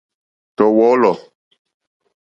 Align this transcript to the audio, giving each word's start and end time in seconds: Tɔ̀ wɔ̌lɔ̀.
Tɔ̀ 0.55 0.69
wɔ̌lɔ̀. 0.77 1.17